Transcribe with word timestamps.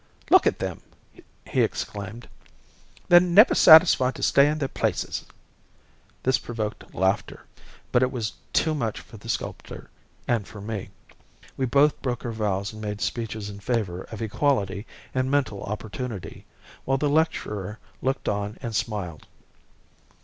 "Look 0.31 0.47
at 0.47 0.57
them," 0.57 0.81
he 1.45 1.61
exclaimed, 1.61 2.27
"They're 3.09 3.19
never 3.19 3.53
satisfied 3.53 4.15
to 4.15 4.23
stay 4.23 4.47
in 4.47 4.57
their 4.57 4.67
places." 4.67 5.25
This 6.23 6.39
provoked 6.39 6.95
laughter, 6.95 7.41
but 7.91 8.01
it 8.01 8.11
was 8.11 8.33
too 8.51 8.73
much 8.73 8.99
for 8.99 9.17
the 9.17 9.29
sculptor 9.29 9.91
and 10.27 10.47
for 10.47 10.59
me. 10.59 10.89
We 11.55 11.67
both 11.67 12.01
broke 12.01 12.25
our 12.25 12.31
vows 12.31 12.73
and 12.73 12.81
made 12.81 12.99
speeches 12.99 13.47
in 13.47 13.59
favour 13.59 14.01
of 14.05 14.23
equality 14.23 14.87
and 15.13 15.29
mental 15.29 15.61
opportunity, 15.65 16.47
while 16.83 16.97
the 16.97 17.07
lecturer 17.07 17.77
looked 18.01 18.27
on 18.27 18.57
and 18.59 18.75
smiled. 18.75 19.27